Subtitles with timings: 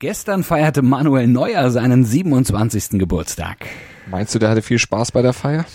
[0.00, 2.98] Gestern feierte Manuel Neuer seinen 27.
[2.98, 3.66] Geburtstag.
[4.10, 5.66] Meinst du, der hatte viel Spaß bei der Feier?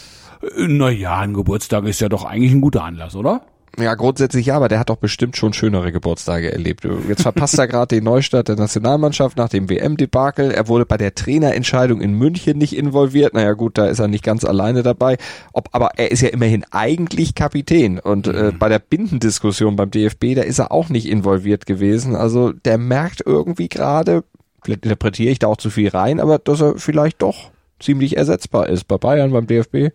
[0.57, 3.41] Naja, ein Geburtstag ist ja doch eigentlich ein guter Anlass, oder?
[3.77, 6.87] Ja, grundsätzlich ja, aber der hat doch bestimmt schon schönere Geburtstage erlebt.
[7.09, 10.51] Jetzt verpasst er gerade den Neustart der Nationalmannschaft nach dem WM-Debakel.
[10.51, 13.33] Er wurde bei der Trainerentscheidung in München nicht involviert.
[13.33, 15.17] Naja gut, da ist er nicht ganz alleine dabei.
[15.51, 17.99] Ob, aber er ist ja immerhin eigentlich Kapitän.
[17.99, 18.59] Und äh, mhm.
[18.59, 22.15] bei der Bindendiskussion beim DFB, da ist er auch nicht involviert gewesen.
[22.15, 24.23] Also der merkt irgendwie gerade,
[24.63, 28.69] vielleicht interpretiere ich da auch zu viel rein, aber dass er vielleicht doch ziemlich ersetzbar
[28.69, 29.91] ist bei Bayern, beim DFB.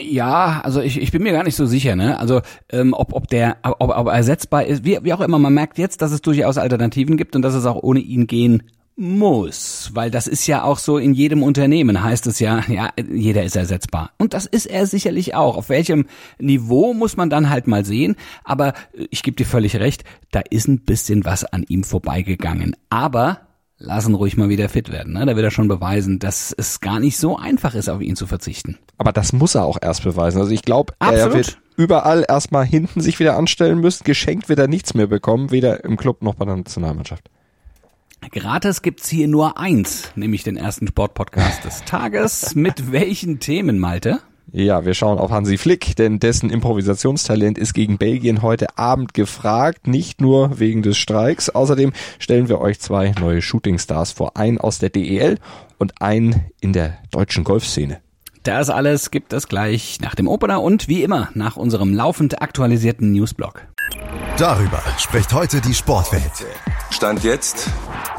[0.00, 2.18] Ja, also ich, ich bin mir gar nicht so sicher, ne?
[2.18, 5.78] Also ähm, ob, ob der ob, ob ersetzbar ist, wie, wie auch immer, man merkt
[5.78, 8.62] jetzt, dass es durchaus Alternativen gibt und dass es auch ohne ihn gehen
[9.00, 13.44] muss, weil das ist ja auch so in jedem Unternehmen heißt es ja, ja, jeder
[13.44, 14.10] ist ersetzbar.
[14.18, 15.56] Und das ist er sicherlich auch.
[15.56, 16.06] Auf welchem
[16.38, 18.74] Niveau muss man dann halt mal sehen, aber
[19.10, 22.76] ich gebe dir völlig recht, da ist ein bisschen was an ihm vorbeigegangen.
[22.90, 23.40] Aber
[23.80, 25.14] lassen ruhig mal wieder fit werden.
[25.14, 25.26] Ne?
[25.26, 28.26] Da wird er schon beweisen, dass es gar nicht so einfach ist, auf ihn zu
[28.26, 28.78] verzichten.
[28.98, 30.38] Aber das muss er auch erst beweisen.
[30.38, 34.04] Also ich glaube, er wird überall erstmal hinten sich wieder anstellen müssen.
[34.04, 37.28] Geschenkt wird er nichts mehr bekommen, weder im Club noch bei der Nationalmannschaft.
[38.30, 42.54] Gratis gibt's hier nur eins, nämlich den ersten Sportpodcast des Tages.
[42.54, 44.20] Mit welchen Themen, Malte?
[44.52, 49.86] Ja, wir schauen auf Hansi Flick, denn dessen Improvisationstalent ist gegen Belgien heute Abend gefragt,
[49.86, 51.50] nicht nur wegen des Streiks.
[51.50, 55.38] Außerdem stellen wir euch zwei neue Shootingstars vor, einen aus der DEL
[55.78, 58.00] und einen in der deutschen Golfszene.
[58.42, 63.12] Das alles gibt es gleich nach dem Opener und wie immer nach unserem laufend aktualisierten
[63.12, 63.62] Newsblog.
[64.36, 66.46] Darüber spricht heute die Sportwelt.
[66.90, 67.70] Stand jetzt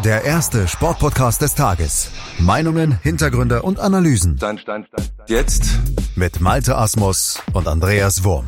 [0.03, 2.11] der erste Sportpodcast des Tages.
[2.39, 4.38] Meinungen, Hintergründe und Analysen.
[4.38, 5.11] Stand, stand, stand.
[5.27, 5.80] Jetzt
[6.16, 8.45] mit Malte Asmus und Andreas Wurm.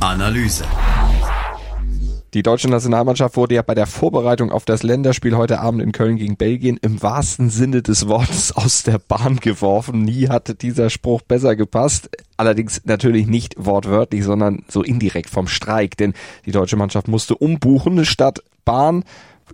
[0.00, 0.64] Analyse.
[2.34, 6.18] Die deutsche Nationalmannschaft wurde ja bei der Vorbereitung auf das Länderspiel heute Abend in Köln
[6.18, 10.02] gegen Belgien im wahrsten Sinne des Wortes aus der Bahn geworfen.
[10.02, 12.10] Nie hatte dieser Spruch besser gepasst.
[12.36, 16.12] Allerdings natürlich nicht wortwörtlich, sondern so indirekt vom Streik, denn
[16.44, 19.04] die deutsche Mannschaft musste umbuchen statt Bahn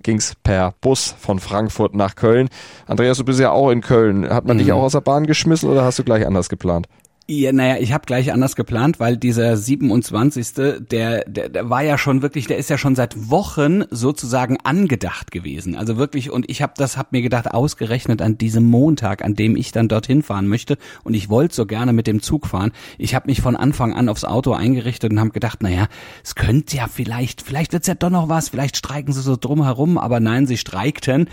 [0.02, 2.48] ging's per Bus von Frankfurt nach Köln.
[2.86, 4.28] Andreas, du bist ja auch in Köln.
[4.28, 4.62] Hat man mhm.
[4.62, 6.88] dich auch aus der Bahn geschmissen oder hast du gleich anders geplant?
[7.26, 10.52] Ja, naja, ich habe gleich anders geplant, weil dieser 27.
[10.90, 15.30] Der, der, der war ja schon wirklich, der ist ja schon seit Wochen sozusagen angedacht
[15.30, 15.74] gewesen.
[15.74, 19.56] Also wirklich, und ich habe das, hab mir gedacht, ausgerechnet an diesem Montag, an dem
[19.56, 20.76] ich dann dorthin fahren möchte.
[21.02, 22.72] Und ich wollte so gerne mit dem Zug fahren.
[22.98, 25.88] Ich habe mich von Anfang an aufs Auto eingerichtet und habe gedacht, naja,
[26.22, 29.96] es könnte ja vielleicht, vielleicht wird's ja doch noch was, vielleicht streiken sie so drumherum,
[29.96, 31.30] aber nein, sie streikten.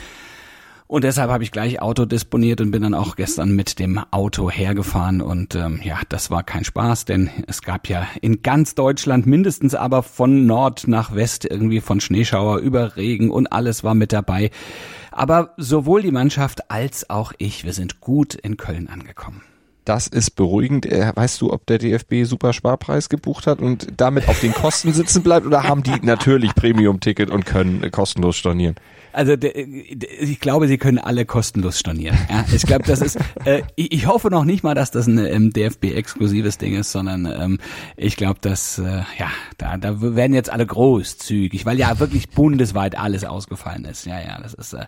[0.92, 4.52] Und deshalb habe ich gleich Auto disponiert und bin dann auch gestern mit dem Auto
[4.52, 5.22] hergefahren.
[5.22, 9.74] Und ähm, ja, das war kein Spaß, denn es gab ja in ganz Deutschland mindestens
[9.74, 14.52] aber von Nord nach West irgendwie von Schneeschauer über Regen und alles war mit dabei.
[15.12, 19.44] Aber sowohl die Mannschaft als auch ich, wir sind gut in Köln angekommen.
[19.86, 20.86] Das ist beruhigend.
[20.86, 24.94] Äh, weißt du, ob der DFB Super Sparpreis gebucht hat und damit auf den Kosten
[24.94, 28.76] sitzen bleibt oder haben die natürlich Premium-Ticket und können kostenlos stornieren?
[29.14, 32.18] Also ich glaube, sie können alle kostenlos stornieren.
[32.30, 33.18] Ja, ich glaube, das ist.
[33.44, 37.60] Äh, ich hoffe noch nicht mal, dass das ein ähm, DFB-exklusives Ding ist, sondern ähm,
[37.98, 42.98] ich glaube, dass äh, ja, da, da werden jetzt alle großzügig, weil ja wirklich bundesweit
[42.98, 44.06] alles ausgefallen ist.
[44.06, 44.74] Ja, ja, das ist.
[44.74, 44.86] Äh,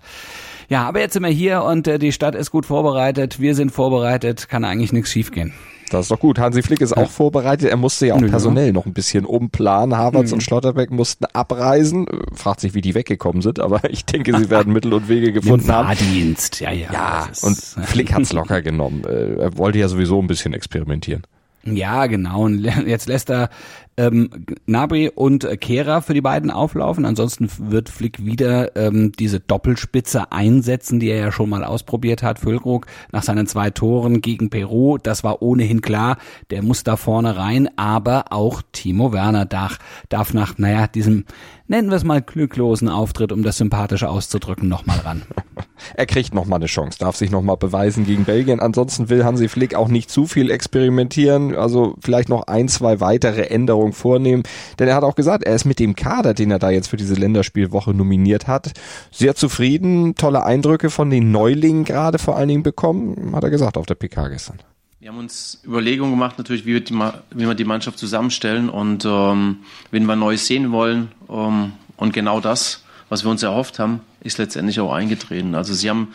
[0.70, 3.40] ja, aber jetzt sind wir hier und äh, die Stadt ist gut vorbereitet.
[3.40, 4.48] Wir sind vorbereitet.
[4.50, 5.54] Kann eigentlich nichts schiefgehen.
[5.94, 6.40] Das ist doch gut.
[6.40, 7.70] Hansi Flick ist auch vorbereitet.
[7.70, 9.96] Er musste ja auch personell noch ein bisschen umplanen.
[9.96, 10.36] Havertz mhm.
[10.36, 12.08] und Schlotterbeck mussten abreisen.
[12.34, 15.72] Fragt sich, wie die weggekommen sind, aber ich denke, sie werden Mittel und Wege gefunden
[15.72, 15.88] haben.
[15.88, 16.92] Fahrdienst, ja, ja.
[16.92, 19.04] Ja, und Flick hat's locker genommen.
[19.06, 21.24] Äh, er wollte ja sowieso ein bisschen experimentieren.
[21.66, 22.44] Ja, genau.
[22.44, 23.50] Und jetzt lässt er
[23.96, 24.30] ähm,
[24.66, 27.06] Gnabry und Kehra für die beiden auflaufen.
[27.06, 32.40] Ansonsten wird Flick wieder ähm, diese Doppelspitze einsetzen, die er ja schon mal ausprobiert hat.
[32.40, 36.18] Füllkrug nach seinen zwei Toren gegen Peru, das war ohnehin klar,
[36.50, 39.78] der muss da vorne rein, aber auch Timo Werner darf,
[40.10, 41.26] darf nach, naja, diesem,
[41.68, 45.22] nennen wir es mal glücklosen Auftritt, um das sympathische auszudrücken, nochmal ran.
[45.96, 48.60] er kriegt nochmal eine Chance, darf sich nochmal beweisen gegen Belgien.
[48.60, 53.44] Ansonsten will Hansi Flick auch nicht zu viel experimentieren, also vielleicht noch ein, zwei weitere
[53.44, 54.44] Änderungen Änderung vornehmen.
[54.80, 56.98] Denn er hat auch gesagt, er ist mit dem Kader, den er da jetzt für
[56.98, 58.74] diese Länderspielwoche nominiert hat,
[59.12, 60.16] sehr zufrieden.
[60.16, 63.96] Tolle Eindrücke von den Neulingen gerade vor allen Dingen bekommen, hat er gesagt auf der
[63.96, 64.60] PK gestern.
[65.00, 69.04] Wir haben uns Überlegungen gemacht, natürlich, wie wir die, wie wir die Mannschaft zusammenstellen und
[69.06, 69.58] ähm,
[69.92, 71.12] wen wir neu sehen wollen.
[71.30, 72.84] Ähm, und genau das,
[73.14, 75.56] was wir uns erhofft haben, ist letztendlich auch eingetreten.
[75.56, 76.14] Also sie haben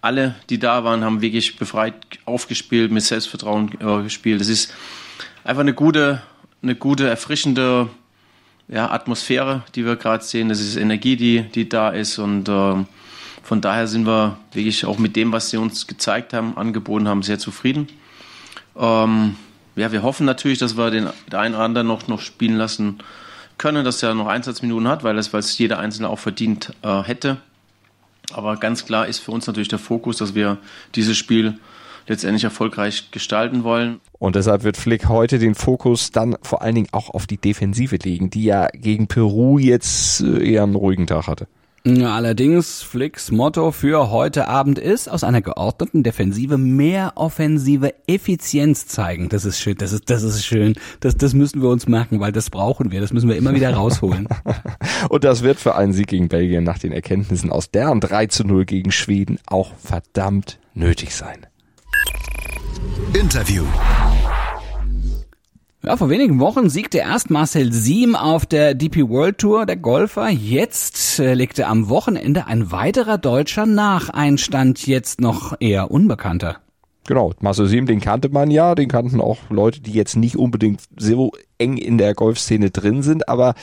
[0.00, 4.40] alle, die da waren, haben wirklich befreit aufgespielt, mit Selbstvertrauen äh, gespielt.
[4.40, 4.72] Es ist
[5.44, 6.22] einfach eine gute
[6.62, 7.88] eine gute, erfrischende
[8.68, 12.86] ja, Atmosphäre, die wir gerade sehen, das ist Energie, die, die da ist und ähm,
[13.42, 17.22] von daher sind wir wirklich auch mit dem, was sie uns gezeigt haben, angeboten haben,
[17.22, 17.88] sehr zufrieden.
[18.76, 19.36] Ähm,
[19.74, 22.98] ja, wir hoffen natürlich, dass wir den, den einen oder anderen noch, noch spielen lassen
[23.58, 27.38] können, dass er noch Einsatzminuten hat, weil das, weil jeder Einzelne auch verdient äh, hätte.
[28.32, 30.58] Aber ganz klar ist für uns natürlich der Fokus, dass wir
[30.94, 31.58] dieses Spiel
[32.06, 34.00] letztendlich erfolgreich gestalten wollen.
[34.18, 37.96] Und deshalb wird Flick heute den Fokus dann vor allen Dingen auch auf die Defensive
[37.96, 41.46] legen, die ja gegen Peru jetzt äh, eher einen ruhigen Tag hatte.
[41.84, 49.28] Allerdings, Flicks Motto für heute Abend ist, aus einer geordneten Defensive mehr offensive Effizienz zeigen.
[49.28, 50.74] Das ist schön, das ist, das ist schön.
[51.00, 53.00] Das, das müssen wir uns merken, weil das brauchen wir.
[53.00, 54.28] Das müssen wir immer wieder rausholen.
[55.08, 58.44] Und das wird für einen Sieg gegen Belgien nach den Erkenntnissen aus deren 3 zu
[58.44, 61.46] 0 gegen Schweden auch verdammt nötig sein.
[63.14, 63.64] Interview.
[65.88, 70.28] Ja, vor wenigen Wochen siegte erst Marcel Siem auf der DP World Tour, der Golfer.
[70.28, 74.10] Jetzt äh, legte am Wochenende ein weiterer Deutscher nach.
[74.10, 76.58] Ein Stand jetzt noch eher unbekannter.
[77.06, 80.82] Genau, Marcel Siem, den kannte man ja, den kannten auch Leute, die jetzt nicht unbedingt
[80.98, 83.54] so eng in der Golfszene drin sind, aber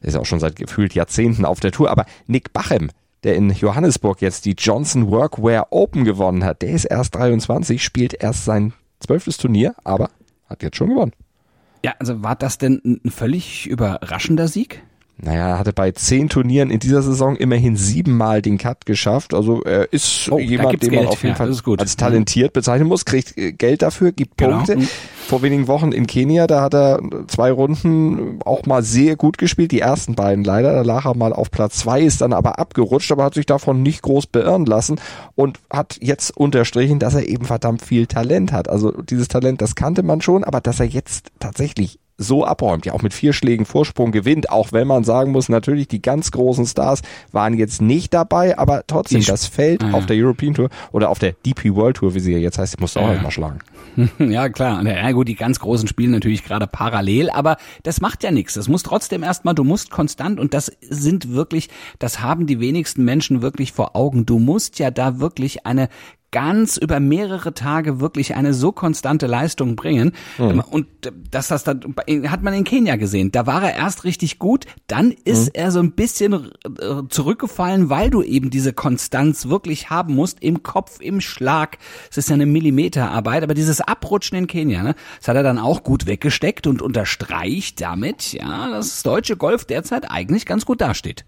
[0.00, 1.90] ist auch schon seit gefühlt Jahrzehnten auf der Tour.
[1.90, 2.88] Aber Nick Bachem,
[3.24, 8.14] der in Johannesburg jetzt die Johnson Workwear Open gewonnen hat, der ist erst 23, spielt
[8.14, 10.08] erst sein zwölftes Turnier, aber
[10.48, 11.12] hat jetzt schon gewonnen.
[11.84, 14.82] Ja, also war das denn ein völlig überraschender Sieg?
[15.18, 19.34] Naja, er hatte bei zehn Turnieren in dieser Saison immerhin siebenmal den Cut geschafft.
[19.34, 21.08] Also er ist Oh, jemand, den man Geld.
[21.08, 24.56] auf jeden Ja, Fall als talentiert bezeichnen muss, kriegt äh, Geld dafür, gibt Genau.
[24.64, 24.78] Punkte.
[25.26, 29.72] Vor wenigen Wochen in Kenia, da hat er zwei Runden auch mal sehr gut gespielt,
[29.72, 30.74] die ersten beiden leider.
[30.74, 33.82] Da lag er mal auf Platz zwei, ist dann aber abgerutscht, aber hat sich davon
[33.82, 35.00] nicht groß beirren lassen
[35.34, 38.68] und hat jetzt unterstrichen, dass er eben verdammt viel Talent hat.
[38.68, 42.92] Also dieses Talent, das kannte man schon, aber dass er jetzt tatsächlich so abräumt, ja
[42.92, 46.64] auch mit vier Schlägen Vorsprung gewinnt, auch wenn man sagen muss, natürlich die ganz großen
[46.64, 47.00] Stars
[47.32, 49.94] waren jetzt nicht dabei, aber trotzdem, Die- das Feld Ah, ja.
[49.94, 52.78] auf der European Tour oder auf der DP World Tour, wie sie ja jetzt heißt,
[52.80, 53.12] musst du auch Ja.
[53.14, 53.58] erstmal schlagen.
[54.18, 54.84] Ja, klar.
[54.84, 58.54] Ja, gut, die ganz großen spielen natürlich gerade parallel, aber das macht ja nichts.
[58.54, 63.04] Das muss trotzdem erstmal, du musst konstant und das sind wirklich, das haben die wenigsten
[63.04, 64.26] Menschen wirklich vor Augen.
[64.26, 65.88] Du musst ja da wirklich eine
[66.34, 70.10] ganz über mehrere Tage wirklich eine so konstante Leistung bringen.
[70.68, 70.88] Und
[71.30, 71.94] dass das dann
[72.26, 73.30] hat man in Kenia gesehen.
[73.30, 78.10] Da war er erst richtig gut, dann ist er so ein bisschen äh, zurückgefallen, weil
[78.10, 81.78] du eben diese Konstanz wirklich haben musst im Kopf, im Schlag.
[82.10, 85.58] Es ist ja eine Millimeterarbeit, aber dieses Abrutschen in Kenia, ne, das hat er dann
[85.58, 90.80] auch gut weggesteckt und unterstreicht damit, ja, dass das deutsche Golf derzeit eigentlich ganz gut
[90.80, 91.24] dasteht.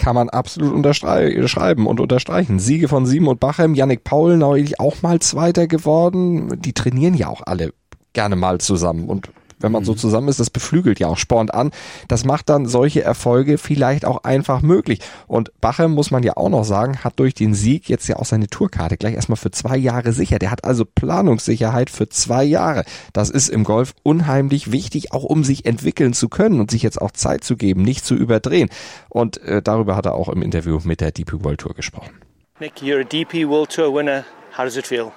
[0.00, 2.58] Kann man absolut unterschreiben und unterstreichen.
[2.58, 6.58] Siege von Sieben und Bachem, Yannick Paul neulich auch mal Zweiter geworden.
[6.62, 7.74] Die trainieren ja auch alle
[8.14, 9.28] gerne mal zusammen und
[9.60, 11.70] wenn man so zusammen ist, das beflügelt ja auch, spornt an.
[12.08, 15.00] Das macht dann solche Erfolge vielleicht auch einfach möglich.
[15.26, 18.24] Und Bachem, muss man ja auch noch sagen, hat durch den Sieg jetzt ja auch
[18.24, 20.38] seine Tourkarte gleich erstmal für zwei Jahre sicher.
[20.38, 22.84] Der hat also Planungssicherheit für zwei Jahre.
[23.12, 27.00] Das ist im Golf unheimlich wichtig, auch um sich entwickeln zu können und sich jetzt
[27.00, 28.70] auch Zeit zu geben, nicht zu überdrehen.
[29.08, 32.12] Und äh, darüber hat er auch im Interview mit der DP World Tour gesprochen.
[32.60, 34.24] Nick, you're a DP World Tour winner.
[34.56, 35.12] How does it feel?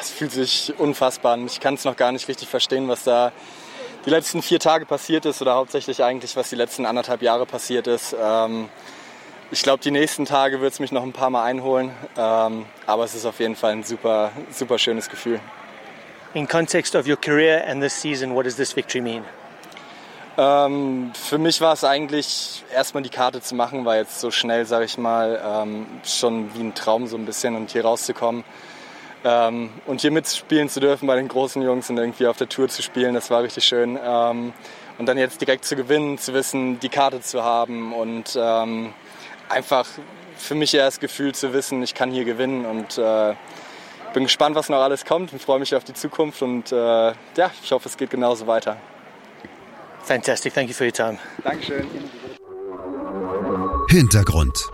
[0.00, 1.46] Es fühlt sich unfassbar an.
[1.46, 3.32] Ich kann es noch gar nicht richtig verstehen, was da
[4.04, 7.86] die letzten vier Tage passiert ist oder hauptsächlich eigentlich, was die letzten anderthalb Jahre passiert
[7.86, 8.14] ist.
[8.20, 8.68] Ähm,
[9.50, 13.04] ich glaube, die nächsten Tage wird es mich noch ein paar Mal einholen, ähm, aber
[13.04, 15.40] es ist auf jeden Fall ein super, super schönes Gefühl.
[16.34, 19.24] In context of your career and this season, what does this victory mean?
[20.36, 24.66] Ähm, für mich war es eigentlich erstmal die Karte zu machen, war jetzt so schnell,
[24.66, 28.42] sage ich mal, ähm, schon wie ein Traum so ein bisschen und hier rauszukommen.
[29.24, 32.68] Ähm, und hier mitspielen zu dürfen bei den großen Jungs und irgendwie auf der Tour
[32.68, 33.98] zu spielen, das war richtig schön.
[34.02, 34.52] Ähm,
[34.98, 38.92] und dann jetzt direkt zu gewinnen, zu wissen, die Karte zu haben und ähm,
[39.48, 39.86] einfach
[40.36, 43.34] für mich eher das Gefühl zu wissen, ich kann hier gewinnen und äh,
[44.12, 47.50] bin gespannt, was noch alles kommt und freue mich auf die Zukunft und äh, ja,
[47.62, 48.76] ich hoffe, es geht genauso weiter.
[50.04, 50.52] Fantastic.
[50.52, 51.18] Thank you for your time.
[51.42, 51.86] Dankeschön.
[53.88, 54.73] Hintergrund.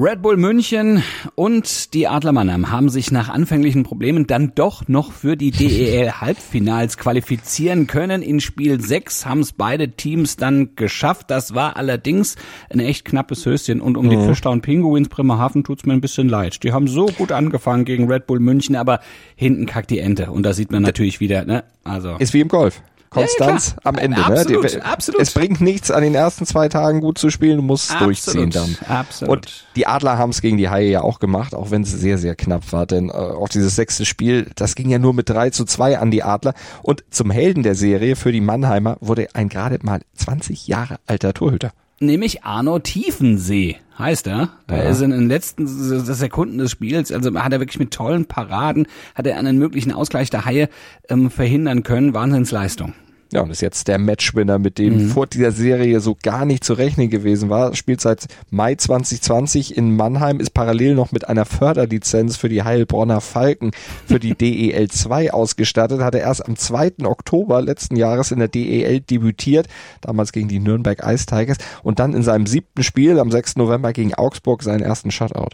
[0.00, 1.02] Red Bull München
[1.34, 6.12] und die Adler Mannheim haben sich nach anfänglichen Problemen dann doch noch für die DEL
[6.20, 8.22] Halbfinals qualifizieren können.
[8.22, 11.32] In Spiel 6 haben es beide Teams dann geschafft.
[11.32, 12.36] Das war allerdings
[12.70, 16.62] ein echt knappes Höschen und um die Fischtown Pinguins Bremerhaven tut's mir ein bisschen leid.
[16.62, 19.00] Die haben so gut angefangen gegen Red Bull München, aber
[19.34, 21.64] hinten kackt die Ente und da sieht man natürlich wieder, ne?
[21.82, 22.82] Also Ist wie im Golf.
[23.10, 24.24] Konstanz Ja, ja, am Ende.
[24.24, 24.70] Absolut, ne?
[24.70, 25.20] Die- absolut.
[25.20, 28.50] Es bringt nichts, an den ersten zwei Tagen gut zu spielen, du musst Absolut, durchziehen
[28.50, 28.76] dann.
[28.88, 29.30] absolut.
[29.32, 32.18] Und die Adler haben es gegen die Haie ja auch gemacht, auch wenn es sehr,
[32.18, 32.86] sehr knapp war.
[32.86, 36.10] Denn äh, auch dieses sechste Spiel, das ging ja nur mit 3 zu 2 an
[36.10, 36.54] die Adler.
[36.82, 41.32] Und zum Helden der Serie für die Mannheimer wurde ein gerade mal 20 Jahre alter
[41.34, 41.72] Torhüter.
[42.00, 44.50] Nämlich Arno Tiefensee heißt er.
[44.68, 48.86] Er ist in den letzten Sekunden des Spiels, also hat er wirklich mit tollen Paraden,
[49.16, 50.68] hat er einen möglichen Ausgleich der Haie
[51.08, 52.14] ähm, verhindern können.
[52.14, 52.94] Wahnsinnsleistung.
[53.30, 55.08] Ja, und ist jetzt der Matchwinner, mit dem Mhm.
[55.10, 57.74] vor dieser Serie so gar nicht zu rechnen gewesen war.
[57.74, 63.20] Spielt seit Mai 2020 in Mannheim, ist parallel noch mit einer Förderlizenz für die Heilbronner
[63.20, 63.72] Falken
[64.06, 66.00] für die DEL 2 ausgestattet.
[66.00, 66.92] Hatte erst am 2.
[67.04, 69.68] Oktober letzten Jahres in der DEL debütiert,
[70.00, 73.56] damals gegen die Nürnberg Ice Tigers und dann in seinem siebten Spiel am 6.
[73.56, 75.50] November gegen Augsburg seinen ersten Shutout.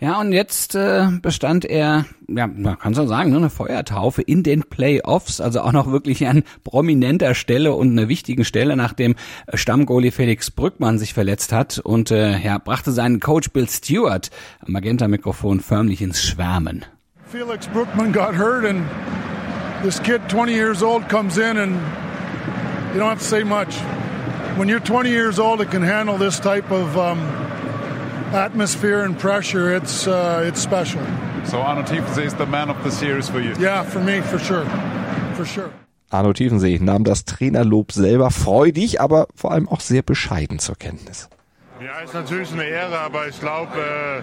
[0.00, 4.42] Ja, und jetzt äh, bestand er, ja, man kann so sagen, ne, eine Feuertaufe in
[4.42, 9.14] den Playoffs, also auch noch wirklich an prominenter Stelle und einer wichtigen Stelle, nachdem
[9.52, 14.30] Stammgoalie Felix Brückmann sich verletzt hat und äh, ja, brachte seinen Coach Bill Stewart
[14.64, 16.86] am Magenta-Mikrofon förmlich ins Schwärmen.
[17.26, 18.82] Felix Brookman got hurt, and
[19.82, 21.76] this kid, 20 years old, comes in, and
[22.94, 23.76] you don't have to say much.
[24.56, 27.18] When you're 20 years old, it can handle this type of um,
[28.32, 29.74] atmosphere and pressure.
[29.74, 31.00] It's uh, it's special.
[31.44, 33.54] So Arno Tiefensee is the man of the series for you.
[33.58, 34.66] Yeah, for me, for sure,
[35.34, 35.70] for sure.
[36.10, 41.28] Arno Tiefensee nahm das Trainerlob selber freudig, aber vor allem auch sehr bescheiden zur Kenntnis.
[41.80, 44.22] Ja, ist natürlich eine Ehre, aber ich glaube, äh,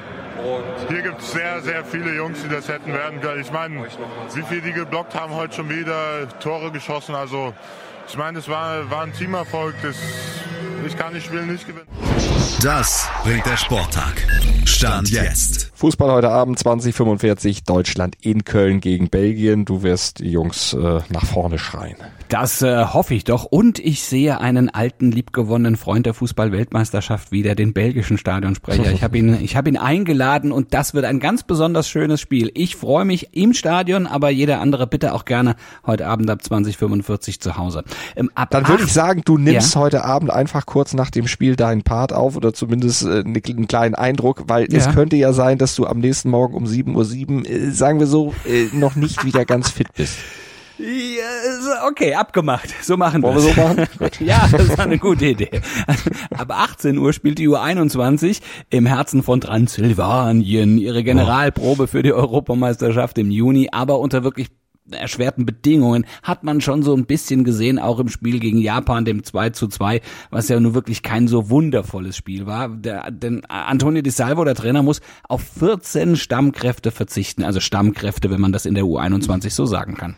[0.89, 3.41] hier gibt es sehr, sehr viele Jungs, die das hätten werden können.
[3.41, 3.85] Ich meine,
[4.35, 7.15] wie viele die geblockt haben heute schon wieder, Tore geschossen.
[7.15, 7.53] Also,
[8.07, 9.73] ich meine, es war, war ein Teamerfolg.
[9.81, 9.95] Das,
[10.85, 11.87] ich kann das Spiel nicht gewinnen.
[12.61, 14.21] Das bringt der Sporttag.
[14.65, 15.71] Stand jetzt.
[15.75, 19.65] Fußball heute Abend 2045, Deutschland in Köln gegen Belgien.
[19.65, 21.97] Du wirst die Jungs äh, nach vorne schreien.
[22.29, 23.45] Das äh, hoffe ich doch.
[23.45, 28.91] Und ich sehe einen alten, liebgewonnenen Freund der Fußball-Weltmeisterschaft wieder, den belgischen Stadionsprecher.
[28.91, 32.51] Ich habe ihn, ich habe ihn eingeladen und das wird ein ganz besonders schönes Spiel.
[32.53, 35.55] Ich freue mich im Stadion, aber jeder andere bitte auch gerne
[35.85, 37.83] heute Abend ab 2045 zu Hause.
[38.15, 39.81] Ähm, ab Dann würde ich sagen, du nimmst Ja.
[39.81, 43.67] heute Abend einfach kurz nach dem Spiel deinen Part auf oder zumindest äh, ne- einen
[43.67, 44.91] kleinen Eindruck, weil es Ja.
[44.91, 48.33] könnte ja sein, dass du am nächsten Morgen um 7.07 Uhr, äh, sagen wir so,
[48.45, 50.17] äh, noch nicht wieder ganz fit bist.
[50.77, 52.73] Ja, okay, abgemacht.
[52.83, 53.87] So machen wir Wollen wir so machen?
[54.19, 55.61] Ja, das ist eine gute Idee.
[56.37, 63.17] Ab 18 Uhr spielt die U21 im Herzen von Transsilvanien ihre Generalprobe für die Europameisterschaft
[63.17, 64.49] im Juni, aber unter wirklich
[64.91, 69.23] erschwerten Bedingungen hat man schon so ein bisschen gesehen, auch im Spiel gegen Japan, dem
[69.23, 72.69] 2 zu 2, was ja nur wirklich kein so wundervolles Spiel war.
[72.69, 78.41] Der, denn Antonio Di Salvo, der Trainer, muss auf 14 Stammkräfte verzichten, also Stammkräfte, wenn
[78.41, 80.15] man das in der U21 so sagen kann.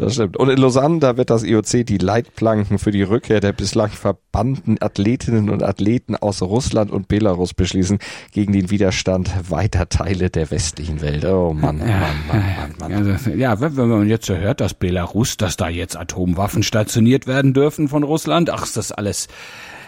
[0.00, 0.36] Das stimmt.
[0.38, 4.78] Und in Lausanne, da wird das IOC die Leitplanken für die Rückkehr der bislang verbannten
[4.80, 7.98] Athletinnen und Athleten aus Russland und Belarus beschließen
[8.32, 11.24] gegen den Widerstand weiter Teile der westlichen Welt.
[11.26, 11.88] Oh Mann, Mann,
[12.28, 12.92] Mann, Mann, Mann.
[12.92, 17.26] Also, ja, wenn, wenn man jetzt so hört, dass Belarus, dass da jetzt Atomwaffen stationiert
[17.26, 19.28] werden dürfen von Russland, ach, ist das alles.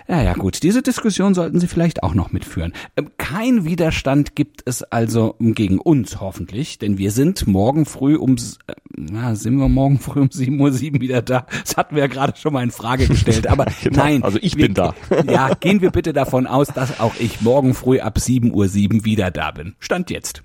[0.08, 0.62] Ja, ja, gut.
[0.62, 2.72] Diese Diskussion sollten Sie vielleicht auch noch mitführen.
[2.96, 8.36] Ähm, Kein Widerstand gibt es also gegen uns, hoffentlich, denn wir sind morgen früh um,
[8.36, 11.46] äh, na, sind wir morgen früh um 7.07 Uhr wieder da?
[11.64, 14.22] Das hatten wir ja gerade schon mal in Frage gestellt, aber Genau, nein.
[14.22, 14.94] also ich wir- bin da.
[15.30, 18.52] Ja, gehen wir bitte davon aus, dass auch ich morgen früh ab 7.07
[18.94, 19.74] Uhr wieder da bin.
[19.78, 20.42] Stand jetzt.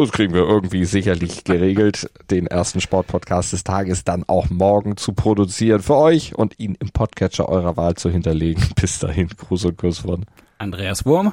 [0.00, 5.12] Das kriegen wir irgendwie sicherlich geregelt, den ersten Sportpodcast des Tages dann auch morgen zu
[5.14, 8.62] produzieren für euch und ihn im Podcatcher eurer Wahl zu hinterlegen.
[8.80, 10.26] Bis dahin, Gruß und Kuss von
[10.58, 11.32] Andreas Wurm.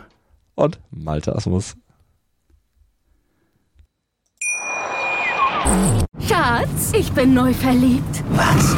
[0.56, 1.76] und Malte Asmus.
[6.28, 8.24] Schatz, ich bin neu verliebt.
[8.32, 8.76] Was?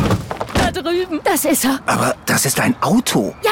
[0.54, 1.20] Da drüben.
[1.24, 1.80] Das ist er.
[1.86, 3.34] Aber das ist ein Auto.
[3.44, 3.52] Ja,